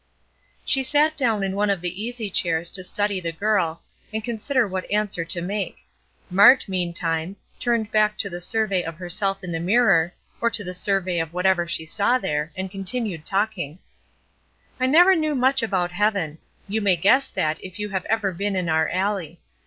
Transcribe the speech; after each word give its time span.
She 0.65 0.81
sat 0.81 1.15
down 1.15 1.43
in 1.43 1.55
one 1.55 1.69
of 1.69 1.79
the 1.79 2.03
easy 2.03 2.31
chairs 2.31 2.71
to 2.71 2.83
study 2.83 3.19
the 3.19 3.31
girl, 3.31 3.83
and 4.11 4.23
consider 4.23 4.67
what 4.67 4.89
answer 4.89 5.23
to 5.25 5.41
make. 5.43 5.85
Mart, 6.31 6.67
meantime, 6.67 7.35
turned 7.59 7.91
back 7.91 8.17
to 8.17 8.27
the 8.27 8.41
survey 8.41 8.81
of 8.81 8.95
herself 8.95 9.43
in 9.43 9.51
the 9.51 9.59
mirror, 9.59 10.15
or 10.41 10.49
to 10.49 10.63
the 10.63 10.73
survey 10.73 11.19
of 11.19 11.33
whatever 11.33 11.67
she 11.67 11.85
saw 11.85 12.17
there, 12.17 12.51
and 12.55 12.71
continued 12.71 13.27
talking: 13.27 13.77
"I 14.79 14.87
never 14.87 15.15
knew 15.15 15.35
much 15.35 15.61
about 15.61 15.91
heaven. 15.91 16.39
You 16.67 16.81
may 16.81 16.95
guess 16.95 17.29
that, 17.29 17.63
if 17.63 17.77
you 17.77 17.89
have 17.89 18.05
ever 18.05 18.31
been 18.31 18.55
in 18.55 18.69
our 18.69 18.89
alley. 18.89 19.39